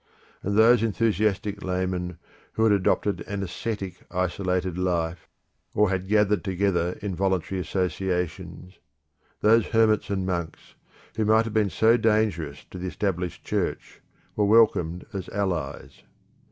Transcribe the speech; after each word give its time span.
And 0.41 0.57
those 0.57 0.81
enthusiastic 0.81 1.61
laymen 1.63 2.17
who 2.53 2.63
had 2.63 2.73
adopted 2.73 3.21
an 3.27 3.43
ascetic 3.43 4.03
isolated 4.09 4.75
life, 4.75 5.27
or 5.75 5.91
had 5.91 6.07
gathered 6.07 6.43
together 6.43 6.97
in 7.03 7.13
voluntary 7.13 7.61
associations; 7.61 8.79
those 9.41 9.67
hermits 9.67 10.09
and 10.09 10.25
monks, 10.25 10.73
who 11.17 11.25
might 11.25 11.45
have 11.45 11.53
been 11.53 11.69
so 11.69 11.97
dangerous 11.97 12.65
to 12.71 12.79
the 12.79 12.87
Established 12.87 13.45
Church, 13.45 14.01
were 14.35 14.45
welcomed 14.45 15.05
as 15.13 15.29
allies. 15.29 16.01